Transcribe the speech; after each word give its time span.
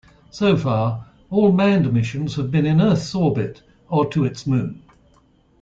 So 0.31 0.57
far, 0.57 1.05
all 1.29 1.51
manned 1.51 1.93
missions 1.93 2.33
have 2.37 2.49
been 2.49 2.65
in 2.65 2.81
Earth's 2.81 3.13
orbit 3.13 3.61
or 3.87 4.09
to 4.09 4.25
its 4.25 4.47
Moon. 4.47 4.81